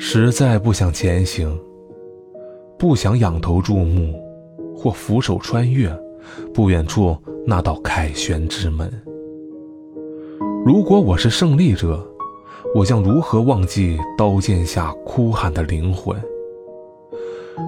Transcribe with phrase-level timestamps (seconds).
[0.00, 1.58] 实在不想前行，
[2.78, 4.14] 不想仰头注目，
[4.74, 5.92] 或俯首穿越
[6.54, 8.88] 不远处那道凯旋之门。
[10.64, 12.00] 如果我是胜利者，
[12.76, 16.16] 我将如何忘记刀剑下哭喊的灵魂？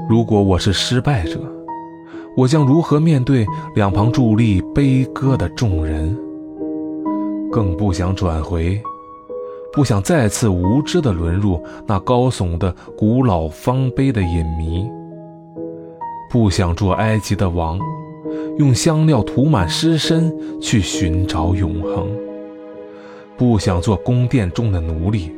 [0.09, 1.41] 如果我是失败者，
[2.37, 3.45] 我将如何面对
[3.75, 6.17] 两旁伫立悲歌的众人？
[7.51, 8.81] 更不想转回，
[9.73, 14.91] 不想再次无知地沦入那高耸的古老方碑的隐迷，
[16.29, 17.79] 不想做埃及的王，
[18.59, 22.09] 用香料涂满尸身去寻找永恒，
[23.37, 25.33] 不想做宫殿中的奴隶，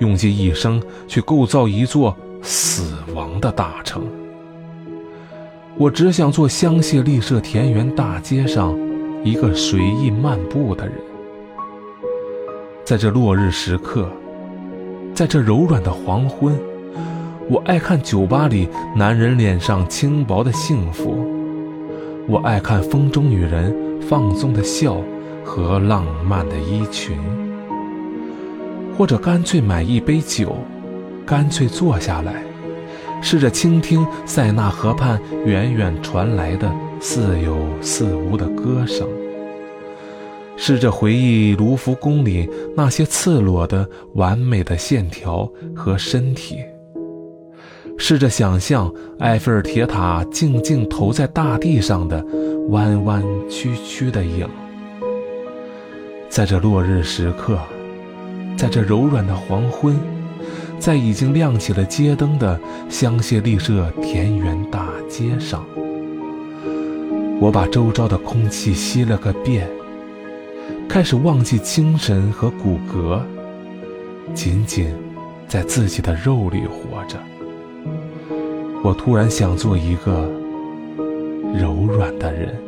[0.00, 4.02] 用尽一生去构造一座死亡的大城。
[5.76, 8.76] 我只想做香榭丽舍田园大街上
[9.22, 10.94] 一个随意漫步的人，
[12.88, 14.08] 在这落日时刻，
[15.14, 16.58] 在这柔软的黄昏，
[17.50, 21.22] 我爱看酒吧里男人脸上轻薄的幸福，
[22.26, 25.02] 我爱看风中女人放纵的笑
[25.44, 27.18] 和浪漫的衣裙，
[28.96, 30.56] 或者干脆买一杯酒，
[31.26, 32.42] 干脆坐下来。
[33.20, 39.06] 试着倾听塞纳河畔远远传来的似有似无的歌声，
[40.60, 46.56] 试着回忆卢浮宫里那些赤裸的完美的线条和身体，
[47.96, 52.22] 试着想象埃菲尔铁塔静静投在大地上的
[52.70, 54.48] 弯弯曲曲的影，
[56.28, 57.56] 在这落日时刻，
[58.56, 59.96] 在这柔软的黄昏。
[60.80, 65.64] 在已经亮起了街灯的香榭丽舍田园大街上，
[67.40, 69.68] 我把周遭的空气吸了个遍，
[70.88, 73.20] 开始忘记精神和骨骼，
[74.32, 74.90] 仅仅
[75.46, 77.18] 在自己的肉里活着。
[78.82, 80.30] 我突然想做一个
[81.54, 82.67] 柔软的人。